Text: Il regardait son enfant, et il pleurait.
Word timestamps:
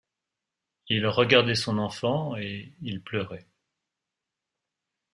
Il 0.89 1.05
regardait 1.05 1.53
son 1.53 1.77
enfant, 1.77 2.35
et 2.35 2.73
il 2.81 3.03
pleurait. 3.03 3.45